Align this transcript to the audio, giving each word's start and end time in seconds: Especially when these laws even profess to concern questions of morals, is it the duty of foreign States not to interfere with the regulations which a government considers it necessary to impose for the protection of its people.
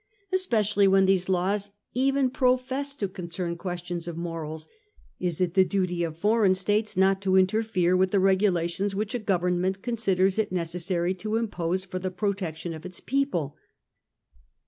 Especially 0.33 0.87
when 0.87 1.05
these 1.05 1.29
laws 1.29 1.69
even 1.93 2.31
profess 2.31 2.95
to 2.95 3.07
concern 3.07 3.55
questions 3.55 4.07
of 4.07 4.17
morals, 4.17 4.67
is 5.19 5.39
it 5.39 5.53
the 5.53 5.63
duty 5.63 6.03
of 6.03 6.17
foreign 6.17 6.55
States 6.55 6.97
not 6.97 7.21
to 7.21 7.35
interfere 7.35 7.95
with 7.95 8.09
the 8.09 8.19
regulations 8.19 8.95
which 8.95 9.13
a 9.13 9.19
government 9.19 9.83
considers 9.83 10.39
it 10.39 10.51
necessary 10.51 11.13
to 11.13 11.35
impose 11.35 11.85
for 11.85 11.99
the 11.99 12.09
protection 12.09 12.73
of 12.73 12.83
its 12.83 12.99
people. 12.99 13.55